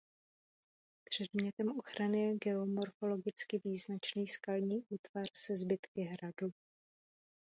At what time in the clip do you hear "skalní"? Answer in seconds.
4.27-4.83